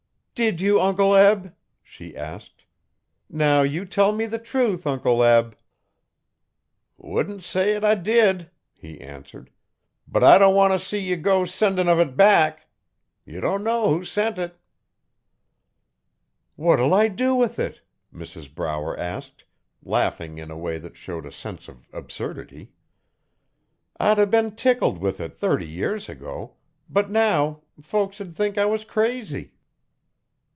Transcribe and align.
'Did 0.33 0.59
you, 0.59 0.81
Uncle 0.81 1.13
Eb?' 1.13 1.53
she 1.83 2.17
asked. 2.17 2.63
'Now 3.29 3.61
you 3.61 3.85
tell 3.85 4.11
me 4.11 4.25
the 4.25 4.39
truth, 4.39 4.87
Uncle 4.87 5.21
Eb.' 5.23 5.55
'Wouldn't 6.97 7.43
say 7.43 7.77
't 7.79 7.83
I 7.85 7.93
did,' 7.93 8.49
he 8.73 8.99
answered, 8.99 9.51
'but 10.07 10.23
I 10.23 10.39
don' 10.39 10.55
want 10.55 10.73
'a 10.73 10.79
see 10.79 10.97
ye 10.97 11.15
go 11.15 11.45
sendin' 11.45 11.85
uv 11.85 11.99
it 12.01 12.17
back. 12.17 12.65
Ye 13.23 13.39
dunno 13.39 13.89
who 13.91 14.03
sent 14.03 14.39
it.' 14.39 14.57
'What'll 16.55 16.95
I 16.95 17.07
do 17.07 17.35
with 17.35 17.59
it?' 17.59 17.81
Mrs 18.11 18.51
Brower 18.51 18.97
asked, 18.97 19.43
laughing 19.83 20.39
in 20.39 20.49
a 20.49 20.57
way 20.57 20.79
that 20.79 20.97
showed 20.97 21.27
a 21.27 21.31
sense 21.31 21.67
of 21.67 21.87
absurdity. 21.93 22.71
'I'd 23.99 24.17
a 24.17 24.25
been 24.25 24.55
tickled 24.55 24.97
with 24.97 25.19
it 25.19 25.37
thirty 25.37 25.67
years 25.67 26.09
ago, 26.09 26.55
but 26.89 27.11
now 27.11 27.61
folks 27.79 28.19
'ud 28.19 28.33
think 28.35 28.57
I 28.57 28.65
was 28.65 28.83
crazy.' 28.83 29.51